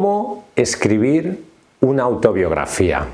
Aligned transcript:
¿Cómo 0.00 0.46
escribir 0.56 1.44
una 1.82 2.04
autobiografía? 2.04 3.04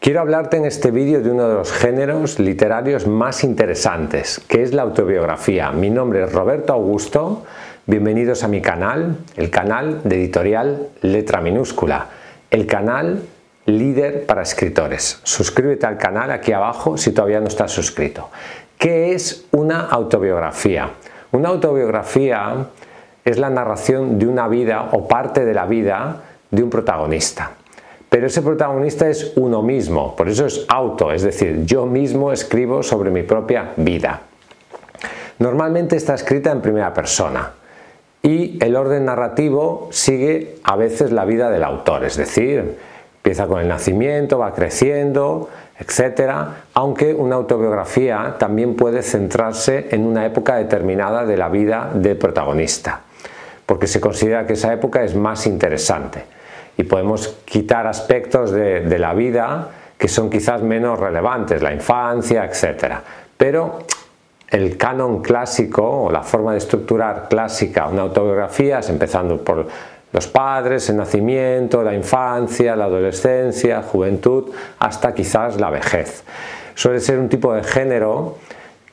Quiero 0.00 0.20
hablarte 0.20 0.56
en 0.56 0.64
este 0.64 0.90
vídeo 0.90 1.20
de 1.20 1.30
uno 1.30 1.46
de 1.46 1.54
los 1.56 1.70
géneros 1.70 2.38
literarios 2.38 3.06
más 3.06 3.44
interesantes, 3.44 4.40
que 4.48 4.62
es 4.62 4.72
la 4.72 4.80
autobiografía. 4.84 5.70
Mi 5.70 5.90
nombre 5.90 6.24
es 6.24 6.32
Roberto 6.32 6.72
Augusto, 6.72 7.44
bienvenidos 7.84 8.42
a 8.42 8.48
mi 8.48 8.62
canal, 8.62 9.18
el 9.36 9.50
canal 9.50 10.00
de 10.02 10.16
editorial 10.16 10.88
Letra 11.02 11.42
Minúscula, 11.42 12.06
el 12.50 12.64
canal 12.64 13.20
líder 13.66 14.24
para 14.24 14.40
escritores. 14.40 15.20
Suscríbete 15.24 15.84
al 15.84 15.98
canal 15.98 16.30
aquí 16.30 16.52
abajo 16.52 16.96
si 16.96 17.12
todavía 17.12 17.40
no 17.40 17.48
estás 17.48 17.70
suscrito. 17.70 18.30
¿Qué 18.78 19.12
es 19.12 19.44
una 19.50 19.82
autobiografía? 19.88 20.88
Una 21.32 21.50
autobiografía 21.50 22.68
es 23.30 23.38
la 23.38 23.50
narración 23.50 24.18
de 24.18 24.26
una 24.26 24.48
vida 24.48 24.88
o 24.92 25.06
parte 25.08 25.44
de 25.44 25.54
la 25.54 25.66
vida 25.66 26.22
de 26.50 26.62
un 26.62 26.70
protagonista 26.70 27.52
pero 28.08 28.26
ese 28.26 28.40
protagonista 28.40 29.08
es 29.08 29.32
uno 29.36 29.62
mismo, 29.62 30.16
por 30.16 30.28
eso 30.28 30.46
es 30.46 30.64
auto, 30.68 31.12
es 31.12 31.22
decir, 31.22 31.64
yo 31.66 31.84
mismo 31.84 32.32
escribo 32.32 32.82
sobre 32.82 33.10
mi 33.10 33.22
propia 33.22 33.72
vida. 33.76 34.22
Normalmente 35.38 35.96
está 35.96 36.14
escrita 36.14 36.50
en 36.50 36.62
primera 36.62 36.94
persona 36.94 37.52
y 38.22 38.58
el 38.64 38.76
orden 38.76 39.04
narrativo 39.04 39.88
sigue 39.92 40.56
a 40.64 40.76
veces 40.76 41.12
la 41.12 41.26
vida 41.26 41.50
del 41.50 41.62
autor, 41.62 42.04
es 42.04 42.16
decir, 42.16 42.78
empieza 43.16 43.46
con 43.46 43.60
el 43.60 43.68
nacimiento, 43.68 44.38
va 44.38 44.54
creciendo, 44.54 45.50
etc. 45.78 46.32
Aunque 46.72 47.12
una 47.12 47.36
autobiografía 47.36 48.36
también 48.38 48.74
puede 48.74 49.02
centrarse 49.02 49.88
en 49.90 50.06
una 50.06 50.24
época 50.24 50.56
determinada 50.56 51.26
de 51.26 51.36
la 51.36 51.50
vida 51.50 51.90
del 51.92 52.16
protagonista, 52.16 53.02
porque 53.68 53.86
se 53.86 54.00
considera 54.00 54.46
que 54.46 54.54
esa 54.54 54.72
época 54.72 55.04
es 55.04 55.14
más 55.14 55.46
interesante 55.46 56.24
y 56.78 56.84
podemos 56.84 57.36
quitar 57.44 57.86
aspectos 57.86 58.50
de, 58.50 58.98
la 58.98 59.12
vida 59.12 59.68
que 59.98 60.08
son 60.08 60.30
quizás 60.30 60.62
menos 60.62 60.98
relevantes, 60.98 61.60
la 61.60 61.74
infancia, 61.74 62.46
etc. 62.46 62.94
Pero 63.36 63.80
el 64.48 64.78
canon 64.78 65.20
clásico 65.20 66.04
o 66.04 66.10
la 66.10 66.22
forma 66.22 66.52
de 66.52 66.58
estructurar 66.58 67.26
clásica 67.28 67.88
una 67.88 68.02
autobiografía 68.02 68.78
es 68.78 68.88
empezando 68.88 69.44
por 69.44 69.66
los 70.14 70.26
padres, 70.28 70.88
el 70.88 70.96
nacimiento, 70.96 71.82
la 71.82 71.92
infancia, 71.92 72.74
la 72.74 72.86
adolescencia, 72.86 73.82
juventud, 73.82 74.50
hasta 74.78 75.12
quizás 75.12 75.60
la 75.60 75.68
vejez. 75.68 76.24
Suele 76.74 77.00
ser 77.00 77.18
un 77.18 77.28
tipo 77.28 77.52
de 77.52 77.62
género 77.62 78.38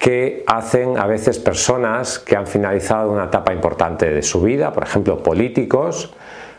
que 0.06 0.44
hacen 0.46 1.00
a 1.00 1.08
veces 1.08 1.40
personas 1.40 2.20
que 2.20 2.36
han 2.36 2.46
finalizado 2.46 3.12
una 3.12 3.24
etapa 3.24 3.52
importante 3.52 4.08
de 4.08 4.22
su 4.22 4.40
vida, 4.40 4.72
por 4.72 4.84
ejemplo 4.84 5.24
políticos, 5.24 6.14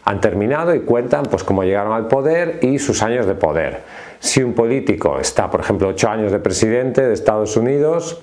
han 0.05 0.21
terminado 0.21 0.75
y 0.75 0.81
cuentan 0.81 1.27
pues 1.27 1.45
cómo 1.45 1.63
llegaron 1.63 1.93
al 1.93 2.09
poder 2.09 2.59
y 2.63 2.81
sus 2.81 3.05
años 3.05 3.25
de 3.25 3.37
poder. 3.37 3.83
Si 4.19 4.43
un 4.43 4.53
político 4.53 5.21
está, 5.21 5.49
por 5.49 5.61
ejemplo, 5.61 5.87
ocho 5.87 6.09
años 6.09 6.33
de 6.33 6.41
presidente 6.41 7.07
de 7.07 7.15
Estados 7.15 7.57
Unidos, 7.57 8.21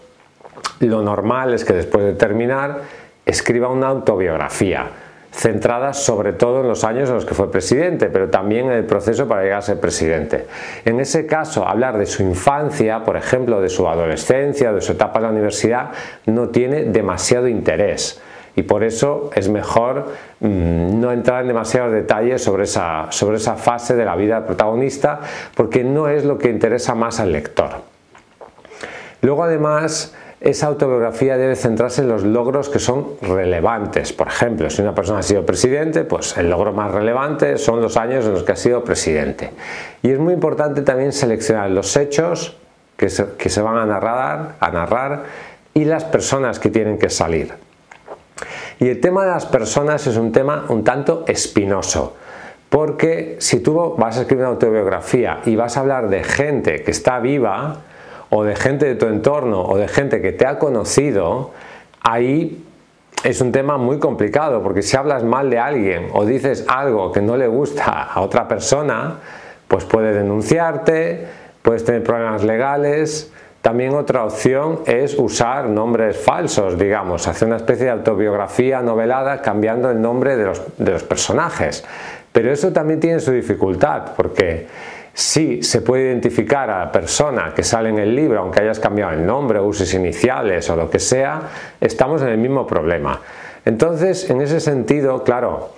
lo 0.82 1.02
normal 1.02 1.54
es 1.54 1.64
que 1.64 1.72
después 1.72 2.04
de 2.04 2.16
terminar 2.16 2.82
escriba 3.26 3.70
una 3.70 3.88
autobiografía 3.88 4.88
centrada 5.34 5.94
sobre 5.94 6.34
todo 6.34 6.62
en 6.62 6.68
los 6.68 6.84
años 6.84 7.10
en 7.10 7.16
los 7.16 7.26
que 7.26 7.34
fue 7.34 7.52
presidente, 7.52 8.08
pero 8.08 8.30
también 8.30 8.68
en 8.68 8.74
el 8.74 8.86
proceso 8.86 9.28
para 9.28 9.42
llegar 9.42 9.60
a 9.60 9.64
ser 9.64 9.80
presidente. 9.80 10.46
En 10.86 11.00
ese 11.00 11.26
caso, 11.26 11.68
hablar 11.68 11.98
de 11.98 12.06
su 12.06 12.22
infancia, 12.22 13.04
por 13.04 13.18
ejemplo, 13.18 13.60
de 13.60 13.70
su 13.70 13.88
adolescencia, 13.88 14.72
de 14.72 14.82
su 14.82 14.92
etapa 14.92 15.20
en 15.20 15.24
la 15.24 15.32
universidad, 15.32 15.90
no 16.28 16.50
tiene 16.50 16.84
demasiado 16.84 17.48
interés 17.48 18.22
y 18.56 18.64
por 18.64 18.84
eso 18.84 19.32
es 19.34 19.50
mejor 19.50 20.10
mm, 20.40 21.00
no 21.00 21.12
entrar 21.12 21.42
en 21.42 21.48
demasiados 21.48 21.92
detalles 21.92 22.44
sobre 22.44 22.64
esa, 22.64 23.08
sobre 23.10 23.38
esa 23.38 23.56
fase 23.56 23.96
de 23.96 24.06
la 24.06 24.16
vida 24.16 24.36
del 24.36 24.46
protagonista 24.46 25.20
porque 25.56 25.84
no 25.84 26.08
es 26.08 26.24
lo 26.24 26.38
que 26.38 26.50
interesa 26.50 26.94
más 26.94 27.20
al 27.20 27.32
lector. 27.32 27.72
Luego 29.22 29.44
además 29.44 30.14
esa 30.44 30.68
autobiografía 30.68 31.38
debe 31.38 31.56
centrarse 31.56 32.02
en 32.02 32.10
los 32.10 32.24
logros 32.24 32.68
que 32.68 32.80
son 32.80 33.14
relevantes. 33.22 34.12
Por 34.12 34.28
ejemplo, 34.28 34.70
si 34.70 34.82
una 34.82 34.94
persona 34.94 35.20
ha 35.20 35.24
sido 35.24 35.46
presidente, 35.46 36.04
pues 36.04 36.38
el 36.38 36.50
logro 36.50 36.74
más 36.74 36.92
relevante 36.92 37.58
son 37.58 37.82
los 37.82 37.96
años 37.96 38.26
en 38.26 38.34
los 38.34 38.44
que 38.44 38.52
ha 38.52 38.58
sido 38.58 38.84
presidente. 38.84 39.52
Y 40.02 40.12
es 40.12 40.20
muy 40.20 40.34
importante 40.34 40.82
también 40.82 41.14
seleccionar 41.14 41.70
los 41.70 41.96
hechos 41.96 42.58
que 42.98 43.10
se, 43.10 43.62
van 43.62 43.78
a 43.78 43.86
narrar, 43.86 44.56
a 44.60 44.70
narrar 44.70 45.24
y 45.74 45.86
las 45.86 46.04
personas 46.04 46.60
que 46.60 46.70
tienen 46.70 47.00
que 47.00 47.10
salir. 47.10 47.54
Y 48.80 48.90
el 48.90 49.00
tema 49.00 49.24
de 49.24 49.32
las 49.32 49.46
personas 49.46 50.06
es 50.08 50.18
un 50.18 50.34
tema 50.34 50.66
un 50.68 50.84
tanto 50.84 51.24
espinoso. 51.26 52.18
Porque 52.68 53.38
si 53.40 53.62
tú 53.62 53.96
vas 53.98 54.18
a 54.18 54.22
escribir 54.22 54.44
una 54.44 54.54
autobiografía 54.54 55.40
y 55.46 55.56
vas 55.56 55.78
a 55.78 55.82
hablar 55.82 56.10
de 56.10 56.24
gente 56.24 56.84
que 56.84 56.92
está 56.92 57.20
viva, 57.20 57.82
o 58.36 58.44
de 58.44 58.56
gente 58.56 58.88
de 58.88 58.96
tu 58.96 59.06
entorno, 59.06 59.62
o 59.64 59.78
de 59.78 59.88
gente 59.88 60.20
que 60.20 60.32
te 60.32 60.48
ha 60.48 60.58
conocido, 60.58 61.52
ahí 62.02 62.66
es 63.24 63.42
un 63.42 63.52
tema 63.52 63.78
muy 63.78 64.00
complicado, 64.00 64.64
porque 64.64 64.82
si 64.82 64.98
hablas 64.98 65.24
mal 65.24 65.52
de 65.52 65.60
alguien 65.60 66.08
o 66.14 66.26
dices 66.26 66.66
algo 66.68 67.12
que 67.12 67.22
no 67.22 67.38
le 67.38 67.48
gusta 67.48 68.04
a 68.04 68.22
otra 68.22 68.48
persona, 68.48 69.20
pues 69.68 69.86
puede 69.86 70.14
denunciarte, 70.14 71.28
puedes 71.62 71.86
tener 71.86 72.04
problemas 72.04 72.44
legales, 72.44 73.32
también 73.62 73.94
otra 73.94 74.26
opción 74.26 74.80
es 74.88 75.18
usar 75.18 75.70
nombres 75.70 76.18
falsos, 76.18 76.78
digamos, 76.78 77.28
hacer 77.28 77.48
una 77.48 77.58
especie 77.58 77.86
de 77.86 77.92
autobiografía 77.92 78.82
novelada 78.82 79.42
cambiando 79.42 79.92
el 79.92 80.02
nombre 80.02 80.36
de 80.36 80.46
los, 80.46 81.04
personajes. 81.04 81.86
Pero 82.32 82.52
eso 82.52 82.74
también 82.74 83.00
tiene 83.00 83.20
su 83.20 83.32
dificultad, 83.32 84.16
porque 84.18 84.68
si 85.14 85.62
se 85.62 85.82
puede 85.82 86.06
identificar 86.06 86.70
a 86.70 86.86
la 86.86 86.92
persona 86.92 87.54
que 87.56 87.64
sale 87.64 87.90
en 87.90 88.00
el 88.00 88.16
libro, 88.16 88.40
aunque 88.40 88.62
hayas 88.62 88.80
cambiado 88.80 89.12
el 89.14 89.26
nombre, 89.26 89.60
uses 89.60 89.94
iniciales 89.94 90.70
o 90.70 90.76
lo 90.76 90.90
que 90.90 91.00
sea, 91.00 91.42
estamos 91.80 92.22
en 92.24 92.30
el 92.30 92.38
mismo 92.38 92.66
problema. 92.66 93.22
Entonces, 93.64 94.30
en 94.30 94.42
ese 94.42 94.60
sentido, 94.60 95.24
claro, 95.24 95.70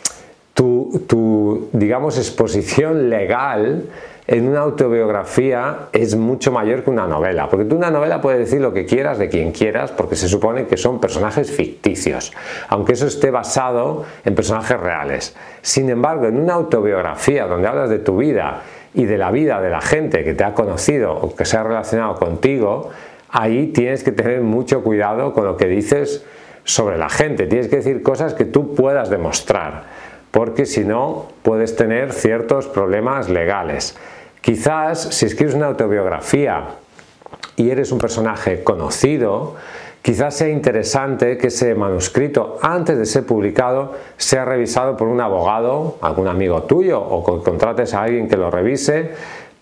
tu, 0.53 1.03
tu 1.07 1.69
digamos, 1.73 2.17
exposición 2.17 3.09
legal 3.09 3.83
en 4.27 4.47
una 4.47 4.61
autobiografía 4.61 5.89
es 5.91 6.15
mucho 6.15 6.51
mayor 6.51 6.83
que 6.83 6.89
una 6.89 7.05
novela, 7.05 7.47
porque 7.47 7.65
tú 7.65 7.75
una 7.75 7.91
novela 7.91 8.21
puedes 8.21 8.39
decir 8.39 8.59
lo 8.59 8.73
que 8.73 8.85
quieras 8.85 9.19
de 9.19 9.29
quien 9.29 9.51
quieras, 9.51 9.91
porque 9.91 10.15
se 10.15 10.27
supone 10.27 10.65
que 10.65 10.77
son 10.77 10.99
personajes 10.99 11.51
ficticios, 11.51 12.33
aunque 12.69 12.93
eso 12.93 13.05
esté 13.05 13.29
basado 13.29 14.05
en 14.23 14.33
personajes 14.33 14.79
reales. 14.79 15.35
Sin 15.61 15.89
embargo, 15.89 16.25
en 16.25 16.39
una 16.39 16.53
autobiografía 16.53 17.45
donde 17.45 17.67
hablas 17.67 17.89
de 17.89 17.99
tu 17.99 18.17
vida 18.17 18.61
y 18.95 19.05
de 19.05 19.17
la 19.17 19.31
vida 19.31 19.61
de 19.61 19.69
la 19.69 19.81
gente 19.81 20.23
que 20.23 20.33
te 20.33 20.43
ha 20.43 20.53
conocido 20.53 21.13
o 21.13 21.35
que 21.35 21.45
se 21.45 21.57
ha 21.57 21.63
relacionado 21.63 22.15
contigo, 22.15 22.89
ahí 23.29 23.67
tienes 23.67 24.03
que 24.03 24.11
tener 24.11 24.41
mucho 24.41 24.83
cuidado 24.83 25.33
con 25.33 25.45
lo 25.45 25.57
que 25.57 25.67
dices 25.67 26.25
sobre 26.63 26.97
la 26.97 27.09
gente, 27.09 27.45
tienes 27.45 27.67
que 27.67 27.77
decir 27.77 28.01
cosas 28.01 28.33
que 28.33 28.45
tú 28.45 28.73
puedas 28.73 29.09
demostrar, 29.09 29.83
porque 30.31 30.65
si 30.65 30.83
no 30.83 31.27
puedes 31.43 31.75
tener 31.75 32.11
ciertos 32.13 32.67
problemas 32.67 33.29
legales. 33.29 33.97
Quizás 34.41 35.01
si 35.01 35.25
escribes 35.25 35.55
una 35.55 35.67
autobiografía 35.67 36.65
y 37.55 37.69
eres 37.69 37.91
un 37.91 37.99
personaje 37.99 38.63
conocido, 38.63 39.55
quizás 40.05 40.35
sea 40.35 40.49
interesante 40.49 41.35
que 41.35 41.47
ese 41.47 41.73
manuscrito, 41.73 42.59
antes 42.61 42.95
de 42.95 43.07
ser 43.07 43.25
publicado, 43.25 43.93
sea 44.17 44.45
revisado 44.45 44.95
por 44.95 45.07
un 45.07 45.19
abogado, 45.19 45.97
algún 45.99 46.27
amigo 46.27 46.61
tuyo, 46.61 47.01
o 47.01 47.25
que 47.25 47.43
contrates 47.43 47.95
a 47.95 48.03
alguien 48.03 48.27
que 48.27 48.37
lo 48.37 48.51
revise, 48.51 49.09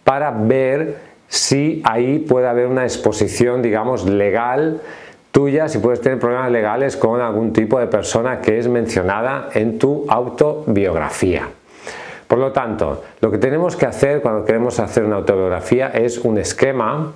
para 0.04 0.32
ver 0.32 0.98
si 1.30 1.82
ahí 1.86 2.20
puede 2.20 2.50
haber 2.50 2.68
una 2.68 2.84
exposición, 2.84 3.62
digamos, 3.62 4.04
legal 4.04 4.82
tuya, 5.32 5.70
si 5.70 5.78
puedes 5.78 6.02
tener 6.02 6.20
problemas 6.20 6.52
legales 6.52 6.98
con 6.98 7.22
algún 7.22 7.54
tipo 7.54 7.80
de 7.80 7.88
persona 7.88 8.42
que 8.42 8.60
es 8.60 8.68
mencionada 8.68 9.48
en 9.54 9.80
tu 9.80 10.06
autobiografía. 10.10 11.48
Por 12.28 12.40
lo 12.40 12.52
tanto, 12.52 13.02
lo 13.22 13.32
que 13.32 13.38
tenemos 13.38 13.78
que 13.78 13.86
hacer 13.86 14.22
cuando 14.22 14.44
queremos 14.44 14.78
hacer 14.82 15.06
una 15.06 15.16
autobiografía 15.16 15.88
es 15.88 16.18
un 16.18 16.38
esquema, 16.38 17.14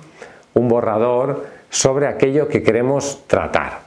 un 0.54 0.68
borrador 0.68 1.57
sobre 1.70 2.06
aquello 2.06 2.48
que 2.48 2.62
queremos 2.62 3.24
tratar. 3.26 3.80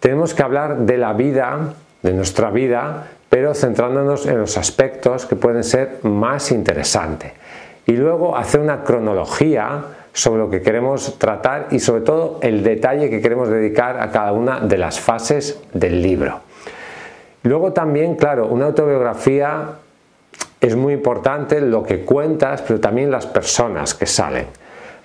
Tenemos 0.00 0.34
que 0.34 0.42
hablar 0.42 0.78
de 0.78 0.96
la 0.96 1.12
vida, 1.12 1.74
de 2.02 2.12
nuestra 2.12 2.50
vida, 2.50 3.08
pero 3.28 3.54
centrándonos 3.54 4.26
en 4.26 4.38
los 4.38 4.56
aspectos 4.56 5.26
que 5.26 5.36
pueden 5.36 5.64
ser 5.64 5.98
más 6.02 6.50
interesantes. 6.52 7.32
Y 7.86 7.92
luego 7.92 8.36
hacer 8.36 8.60
una 8.60 8.84
cronología 8.84 9.82
sobre 10.12 10.40
lo 10.40 10.50
que 10.50 10.62
queremos 10.62 11.18
tratar 11.18 11.68
y 11.70 11.80
sobre 11.80 12.02
todo 12.02 12.38
el 12.42 12.62
detalle 12.62 13.10
que 13.10 13.20
queremos 13.20 13.48
dedicar 13.48 14.00
a 14.00 14.10
cada 14.10 14.32
una 14.32 14.60
de 14.60 14.78
las 14.78 15.00
fases 15.00 15.60
del 15.72 16.02
libro. 16.02 16.40
Luego 17.42 17.72
también, 17.72 18.16
claro, 18.16 18.46
una 18.48 18.66
autobiografía 18.66 19.74
es 20.60 20.74
muy 20.74 20.92
importante 20.92 21.60
lo 21.60 21.82
que 21.82 22.04
cuentas, 22.04 22.62
pero 22.62 22.80
también 22.80 23.10
las 23.10 23.26
personas 23.26 23.94
que 23.94 24.06
salen. 24.06 24.46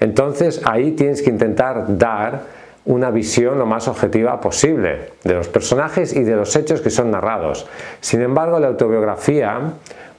Entonces 0.04 0.60
ahí 0.66 0.92
tienes 0.92 1.22
que 1.22 1.30
intentar 1.30 1.98
dar 1.98 2.42
una 2.84 3.10
visión 3.10 3.58
lo 3.58 3.66
más 3.66 3.88
objetiva 3.88 4.42
posible 4.42 5.12
de 5.24 5.34
los 5.34 5.48
personajes 5.48 6.14
y 6.14 6.26
de 6.26 6.36
los 6.36 6.54
hechos 6.58 6.82
que 6.82 6.90
son 6.90 7.10
narrados. 7.10 7.66
Sin 8.02 8.22
embargo, 8.22 8.60
la 8.60 8.68
autobiografía, 8.68 9.62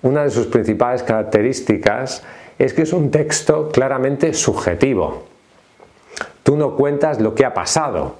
una 0.01 0.23
de 0.23 0.31
sus 0.31 0.47
principales 0.47 1.03
características 1.03 2.23
es 2.59 2.73
que 2.73 2.81
es 2.81 2.95
un 2.95 3.11
texto 3.11 3.69
claramente 3.69 4.33
subjetivo. 4.33 5.25
Tú 6.43 6.57
no 6.57 6.77
cuentas 6.77 7.21
lo 7.21 7.35
que 7.35 7.45
ha 7.45 7.53
pasado. 7.53 8.15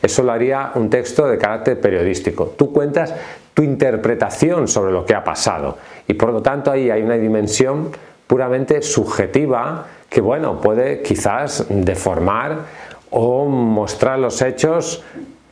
Eso 0.00 0.22
lo 0.22 0.32
haría 0.32 0.72
un 0.76 0.88
texto 0.88 1.28
de 1.28 1.36
carácter 1.36 1.78
periodístico. 1.78 2.54
Tú 2.56 2.72
cuentas 2.72 3.14
tu 3.52 3.62
interpretación 3.62 4.66
sobre 4.66 4.92
lo 4.92 5.04
que 5.04 5.14
ha 5.14 5.22
pasado. 5.22 5.76
Y 6.08 6.14
por 6.14 6.32
lo 6.32 6.40
tanto 6.40 6.70
ahí 6.70 6.88
hay 6.88 7.02
una 7.02 7.16
dimensión 7.16 7.90
puramente 8.26 8.80
subjetiva 8.80 9.88
que 10.12 10.20
bueno, 10.20 10.60
puede 10.60 11.00
quizás 11.00 11.66
deformar 11.70 12.58
o 13.10 13.46
mostrar 13.46 14.18
los 14.18 14.42
hechos 14.42 15.02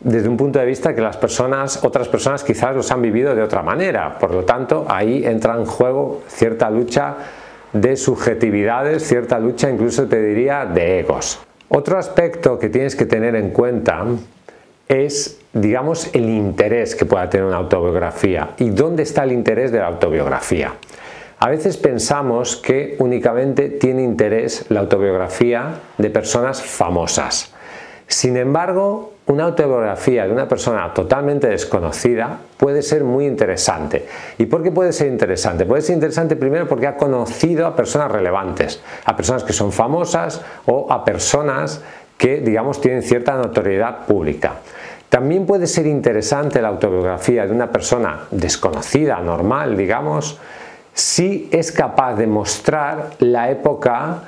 desde 0.00 0.28
un 0.28 0.36
punto 0.36 0.58
de 0.58 0.66
vista 0.66 0.94
que 0.94 1.00
las 1.00 1.16
personas, 1.16 1.82
otras 1.84 2.08
personas 2.08 2.44
quizás 2.44 2.74
los 2.74 2.90
han 2.90 3.00
vivido 3.00 3.34
de 3.34 3.42
otra 3.42 3.62
manera. 3.62 4.18
Por 4.18 4.34
lo 4.34 4.44
tanto, 4.44 4.86
ahí 4.88 5.24
entra 5.24 5.54
en 5.56 5.64
juego 5.64 6.22
cierta 6.28 6.70
lucha 6.70 7.16
de 7.72 7.96
subjetividades, 7.96 9.06
cierta 9.06 9.38
lucha 9.38 9.70
incluso 9.70 10.06
te 10.06 10.20
diría 10.22 10.66
de 10.66 11.00
egos. 11.00 11.40
Otro 11.68 11.98
aspecto 11.98 12.58
que 12.58 12.68
tienes 12.68 12.96
que 12.96 13.06
tener 13.06 13.36
en 13.36 13.50
cuenta 13.50 14.04
es, 14.88 15.40
digamos, 15.52 16.10
el 16.14 16.28
interés 16.28 16.94
que 16.94 17.04
pueda 17.04 17.30
tener 17.30 17.46
una 17.46 17.58
autobiografía. 17.58 18.50
¿Y 18.58 18.70
dónde 18.70 19.04
está 19.04 19.22
el 19.24 19.32
interés 19.32 19.70
de 19.70 19.78
la 19.78 19.86
autobiografía? 19.86 20.74
A 21.42 21.48
veces 21.48 21.78
pensamos 21.78 22.56
que 22.56 22.96
únicamente 22.98 23.70
tiene 23.70 24.02
interés 24.02 24.66
la 24.68 24.80
autobiografía 24.80 25.80
de 25.96 26.10
personas 26.10 26.60
famosas. 26.62 27.54
Sin 28.06 28.36
embargo, 28.36 29.14
una 29.26 29.44
autobiografía 29.44 30.26
de 30.26 30.32
una 30.32 30.46
persona 30.46 30.92
totalmente 30.92 31.48
desconocida 31.48 32.40
puede 32.58 32.82
ser 32.82 33.04
muy 33.04 33.24
interesante. 33.24 34.04
¿Y 34.36 34.44
por 34.44 34.62
qué 34.62 34.70
puede 34.70 34.92
ser 34.92 35.06
interesante? 35.06 35.64
Puede 35.64 35.80
ser 35.80 35.94
interesante 35.94 36.36
primero 36.36 36.68
porque 36.68 36.86
ha 36.86 36.98
conocido 36.98 37.66
a 37.66 37.74
personas 37.74 38.12
relevantes, 38.12 38.82
a 39.06 39.16
personas 39.16 39.42
que 39.42 39.54
son 39.54 39.72
famosas 39.72 40.42
o 40.66 40.92
a 40.92 41.06
personas 41.06 41.80
que, 42.18 42.42
digamos, 42.42 42.82
tienen 42.82 43.02
cierta 43.02 43.34
notoriedad 43.36 44.04
pública. 44.04 44.56
También 45.08 45.46
puede 45.46 45.66
ser 45.66 45.86
interesante 45.86 46.60
la 46.60 46.68
autobiografía 46.68 47.46
de 47.46 47.52
una 47.52 47.72
persona 47.72 48.26
desconocida, 48.30 49.18
normal, 49.20 49.74
digamos, 49.74 50.38
si 50.94 51.48
es 51.52 51.72
capaz 51.72 52.14
de 52.14 52.26
mostrar 52.26 53.10
la 53.18 53.50
época 53.50 54.22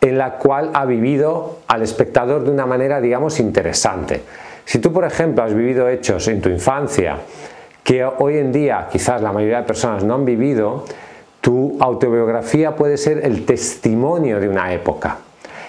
en 0.00 0.18
la 0.18 0.32
cual 0.34 0.70
ha 0.74 0.84
vivido 0.84 1.58
al 1.66 1.82
espectador 1.82 2.44
de 2.44 2.50
una 2.50 2.66
manera, 2.66 3.00
digamos, 3.00 3.40
interesante. 3.40 4.22
Si 4.64 4.78
tú, 4.78 4.92
por 4.92 5.04
ejemplo, 5.04 5.42
has 5.42 5.54
vivido 5.54 5.88
hechos 5.88 6.28
en 6.28 6.40
tu 6.40 6.48
infancia 6.48 7.16
que 7.82 8.04
hoy 8.04 8.36
en 8.36 8.52
día 8.52 8.88
quizás 8.92 9.22
la 9.22 9.32
mayoría 9.32 9.58
de 9.58 9.66
personas 9.66 10.04
no 10.04 10.14
han 10.14 10.24
vivido, 10.24 10.84
tu 11.40 11.78
autobiografía 11.80 12.76
puede 12.76 12.96
ser 12.96 13.24
el 13.24 13.46
testimonio 13.46 14.38
de 14.40 14.48
una 14.48 14.72
época 14.72 15.18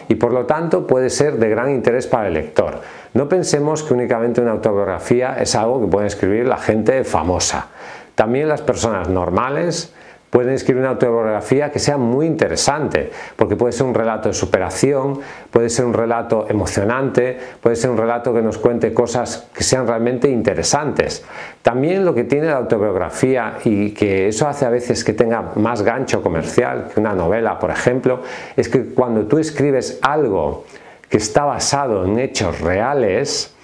y 0.10 0.16
por 0.16 0.34
lo 0.34 0.46
tanto 0.46 0.86
puede 0.86 1.10
ser 1.10 1.38
de 1.38 1.50
gran 1.50 1.70
interés 1.70 2.08
para 2.08 2.28
el 2.28 2.34
lector. 2.34 2.82
No 3.14 3.30
pensemos 3.30 3.84
que 3.84 3.94
únicamente 3.94 4.42
una 4.42 4.52
autobiografía 4.52 5.38
es 5.40 5.56
algo 5.56 5.80
que 5.82 5.88
puede 5.88 6.08
escribir 6.08 6.46
la 6.48 6.58
gente 6.58 7.04
famosa. 7.04 7.68
También 8.16 8.50
las 8.50 8.62
personas 8.62 9.08
normales, 9.08 9.94
Pueden 10.30 10.54
escribir 10.54 10.82
una 10.82 10.92
autobiografía 10.92 11.72
que 11.72 11.80
sea 11.80 11.98
muy 11.98 12.28
interesante, 12.28 13.10
porque 13.36 13.56
puede 13.56 13.74
ser 13.74 13.88
un 13.88 13.96
relato 13.96 14.30
de 14.30 14.36
superación, 14.36 15.20
puede 15.50 15.70
ser 15.70 15.86
un 15.86 15.94
relato 15.94 16.46
emocionante, 16.48 17.38
puede 17.62 17.76
ser 17.76 17.90
un 17.90 17.98
relato 17.98 18.34
que 18.34 18.42
nos 18.42 18.60
cuente 18.60 18.94
cosas 18.94 19.50
que 19.54 19.64
sean 19.64 19.88
realmente 19.88 20.30
interesantes. 20.30 21.26
También 21.64 22.06
lo 22.06 22.14
que 22.14 22.26
tiene 22.26 22.48
la 22.48 22.58
autobiografía 22.58 23.58
y 23.64 23.92
que 23.92 24.28
eso 24.28 24.48
hace 24.48 24.66
a 24.66 24.70
veces 24.70 25.04
que 25.04 25.14
tenga 25.14 25.54
más 25.56 25.82
gancho 25.82 26.22
comercial 26.22 26.90
que 26.94 27.00
una 27.00 27.14
novela, 27.14 27.58
por 27.58 27.72
ejemplo, 27.72 28.22
es 28.56 28.70
que 28.70 28.86
cuando 28.86 29.26
tú 29.26 29.40
escribes 29.40 30.00
algo 30.04 30.66
que 31.10 31.18
está 31.18 31.44
basado 31.44 32.06
en 32.06 32.20
hechos 32.20 32.62
reales, 32.62 33.56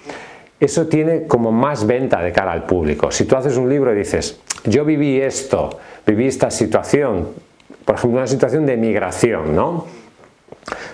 eso 0.58 0.86
tiene 0.86 1.26
como 1.26 1.52
más 1.52 1.86
venta 1.86 2.22
de 2.22 2.32
cara 2.32 2.52
al 2.52 2.64
público. 2.64 3.10
Si 3.10 3.24
tú 3.24 3.36
haces 3.36 3.56
un 3.56 3.68
libro 3.68 3.92
y 3.92 3.98
dices, 3.98 4.40
yo 4.64 4.84
viví 4.84 5.20
esto, 5.20 5.78
viví 6.06 6.26
esta 6.26 6.50
situación, 6.50 7.28
por 7.84 7.96
ejemplo, 7.96 8.18
una 8.18 8.26
situación 8.26 8.64
de 8.66 8.76
migración, 8.76 9.54
¿no? 9.54 9.86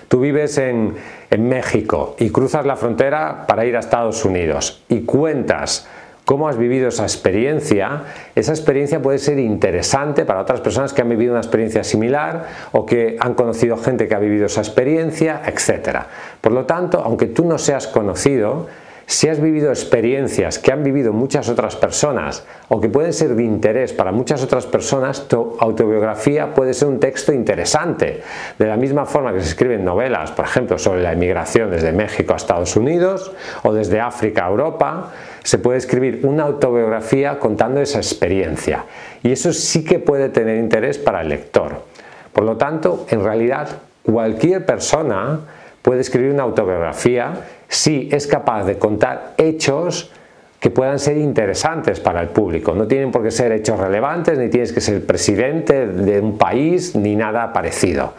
Tú 0.07 0.19
vives 0.19 0.57
en, 0.57 0.93
México 1.35 2.15
y 2.19 2.29
cruzas 2.29 2.63
la 2.63 2.75
frontera 2.75 3.47
para 3.47 3.65
ir 3.65 3.75
a 3.75 3.79
Estados 3.79 4.23
Unidos 4.23 4.83
y 4.87 5.01
cuentas 5.01 5.87
cómo 6.25 6.47
has 6.47 6.57
vivido 6.57 6.89
esa 6.89 7.01
experiencia, 7.01 8.03
esa 8.35 8.51
experiencia 8.51 9.01
puede 9.01 9.17
ser 9.17 9.39
interesante 9.39 10.25
para 10.25 10.41
otras 10.41 10.61
personas 10.61 10.93
que 10.93 11.01
han 11.01 11.09
vivido 11.09 11.31
una 11.31 11.41
experiencia 11.41 11.83
similar 11.83 12.45
o 12.71 12.85
que 12.85 13.17
han 13.19 13.33
conocido 13.33 13.77
gente 13.77 14.07
que 14.07 14.13
ha 14.13 14.19
vivido 14.19 14.45
esa 14.45 14.61
experiencia, 14.61 15.41
etc. 15.47 16.01
Por 16.39 16.51
lo 16.51 16.67
tanto, 16.67 17.01
aunque 17.03 17.25
tú 17.25 17.45
no 17.45 17.57
seas 17.57 17.87
conocido, 17.87 18.67
si 19.05 19.27
has 19.27 19.41
vivido 19.41 19.69
experiencias 19.69 20.59
que 20.59 20.71
han 20.71 20.83
vivido 20.83 21.11
muchas 21.11 21.49
otras 21.49 21.75
personas 21.75 22.45
o 22.69 22.79
que 22.79 22.87
pueden 22.87 23.13
ser 23.13 23.35
de 23.35 23.43
interés 23.43 23.91
para 23.93 24.11
muchas 24.11 24.43
otras 24.43 24.65
personas, 24.65 25.27
tu 25.27 25.57
autobiografía 25.59 26.53
puede 26.53 26.73
ser 26.73 26.87
un 26.87 26.99
texto 26.99 27.33
interesante. 27.33 28.21
De 28.57 28.65
la 28.65 28.77
misma 28.77 29.05
forma 29.05 29.33
que 29.33 29.41
se 29.41 29.49
escriben 29.49 29.83
novelas, 29.83 30.31
por 30.31 30.45
ejemplo, 30.45 30.79
sobre 30.79 31.01
la 31.01 31.11
emigración 31.11 31.69
desde 31.69 31.91
México 31.91 32.33
a 32.33 32.37
Estados 32.37 32.75
Unidos 32.75 33.31
o 33.63 33.73
desde 33.73 33.99
África 33.99 34.45
a 34.45 34.49
Europa, 34.49 35.11
se 35.43 35.57
puede 35.57 35.77
escribir 35.77 36.21
una 36.23 36.43
autobiografía 36.43 37.39
contando 37.39 37.81
esa 37.81 37.97
experiencia. 37.97 38.85
Y 39.21 39.31
eso 39.31 39.51
sí 39.51 39.83
que 39.83 39.99
puede 39.99 40.29
tener 40.29 40.57
interés 40.57 40.97
para 40.97 41.21
el 41.21 41.29
lector. 41.29 41.83
Por 42.31 42.45
lo 42.45 42.57
tanto, 42.57 43.05
en 43.09 43.23
realidad, 43.23 43.67
cualquier 44.03 44.65
persona 44.65 45.41
puede 45.81 46.01
escribir 46.01 46.31
una 46.31 46.43
autobiografía 46.43 47.33
si 47.73 48.07
es 48.11 48.27
capaz 48.27 48.65
de 48.65 48.77
contar 48.77 49.33
hechos 49.37 50.11
que 50.59 50.69
puedan 50.69 50.99
ser 50.99 51.17
interesantes 51.17 51.99
para 51.99 52.21
el 52.21 52.29
público. 52.29 52.73
No 52.73 52.87
tienen 52.87 53.11
por 53.11 53.23
qué 53.23 53.31
ser 53.31 53.51
hechos 53.51 53.79
relevantes, 53.79 54.37
ni 54.37 54.49
tienes 54.49 54.71
que 54.71 54.79
ser 54.79 55.03
presidente 55.05 55.87
de 55.87 56.19
un 56.19 56.37
país, 56.37 56.95
ni 56.95 57.15
nada 57.15 57.51
parecido. 57.51 58.13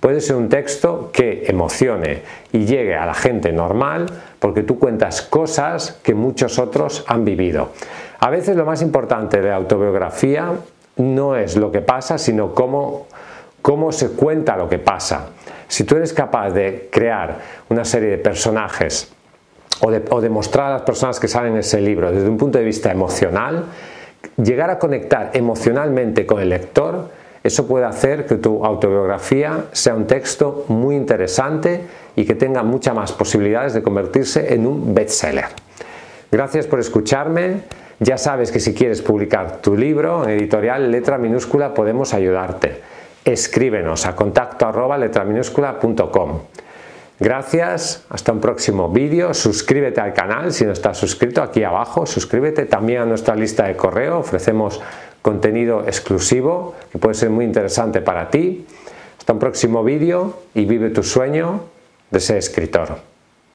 Puede 0.00 0.20
ser 0.20 0.36
un 0.36 0.48
texto 0.48 1.10
que 1.12 1.44
emocione 1.46 2.22
y 2.52 2.64
llegue 2.64 2.94
a 2.94 3.04
la 3.04 3.14
gente 3.14 3.52
normal 3.52 4.06
porque 4.38 4.62
tú 4.62 4.78
cuentas 4.78 5.22
cosas 5.22 6.00
que 6.02 6.14
muchos 6.14 6.58
otros 6.58 7.04
han 7.06 7.24
vivido. 7.24 7.72
A 8.20 8.30
veces 8.30 8.56
lo 8.56 8.64
más 8.64 8.80
importante 8.80 9.40
de 9.40 9.50
la 9.50 9.56
autobiografía 9.56 10.50
no 10.96 11.36
es 11.36 11.56
lo 11.56 11.70
que 11.70 11.82
pasa, 11.82 12.16
sino 12.16 12.54
cómo, 12.54 13.06
cómo 13.60 13.92
se 13.92 14.12
cuenta 14.12 14.56
lo 14.56 14.68
que 14.68 14.78
pasa. 14.78 15.28
Si 15.74 15.82
tú 15.82 15.96
eres 15.96 16.12
capaz 16.12 16.50
de 16.50 16.88
crear 16.88 17.40
una 17.68 17.84
serie 17.84 18.10
de 18.10 18.18
personajes 18.18 19.12
o 19.80 20.20
de, 20.20 20.30
mostrar 20.30 20.68
a 20.68 20.72
las 20.74 20.82
personas 20.82 21.18
que 21.18 21.26
salen 21.26 21.54
en 21.54 21.58
ese 21.58 21.80
libro 21.80 22.12
desde 22.12 22.28
un 22.28 22.38
punto 22.38 22.58
de 22.58 22.64
vista 22.64 22.92
emocional, 22.92 23.64
llegar 24.36 24.70
a 24.70 24.78
conectar 24.78 25.32
emocionalmente 25.34 26.26
con 26.26 26.40
el 26.40 26.50
lector, 26.50 27.10
eso 27.42 27.66
puede 27.66 27.86
hacer 27.86 28.24
que 28.24 28.36
tu 28.36 28.64
autobiografía 28.64 29.64
sea 29.72 29.96
un 29.96 30.06
texto 30.06 30.64
muy 30.68 30.94
interesante 30.94 31.80
y 32.14 32.24
que 32.24 32.36
tenga 32.36 32.62
muchas 32.62 32.94
más 32.94 33.10
posibilidades 33.10 33.74
de 33.74 33.82
convertirse 33.82 34.54
en 34.54 34.68
un 34.68 34.94
bestseller. 34.94 35.46
Gracias 36.30 36.68
por 36.68 36.78
escucharme. 36.78 37.62
Ya 37.98 38.16
sabes 38.16 38.52
que 38.52 38.60
si 38.60 38.74
quieres 38.74 39.02
publicar 39.02 39.60
tu 39.60 39.76
libro 39.76 40.22
en 40.22 40.38
editorial 40.38 40.92
letra 40.92 41.18
minúscula 41.18 41.74
podemos 41.74 42.14
ayudarte 42.14 42.93
escríbenos 43.24 44.06
a 44.06 44.14
contacto 44.14 44.66
arroba 44.66 44.98
Gracias, 47.20 48.04
hasta 48.08 48.32
un 48.32 48.40
próximo 48.40 48.88
vídeo. 48.88 49.32
Suscríbete 49.34 50.00
al 50.00 50.12
canal 50.12 50.52
si 50.52 50.64
no 50.64 50.72
estás 50.72 50.98
suscrito 50.98 51.42
aquí 51.42 51.62
abajo. 51.62 52.06
Suscríbete 52.06 52.66
también 52.66 53.02
a 53.02 53.06
nuestra 53.06 53.36
lista 53.36 53.66
de 53.66 53.76
correo. 53.76 54.18
Ofrecemos 54.18 54.80
contenido 55.22 55.84
exclusivo 55.86 56.74
que 56.90 56.98
puede 56.98 57.14
ser 57.14 57.30
muy 57.30 57.44
interesante 57.44 58.00
para 58.00 58.30
ti. 58.30 58.66
Hasta 59.18 59.32
un 59.32 59.38
próximo 59.38 59.84
vídeo 59.84 60.40
y 60.54 60.64
vive 60.64 60.90
tu 60.90 61.02
sueño 61.02 61.60
de 62.10 62.18
ese 62.18 62.36
escritor. 62.36 63.13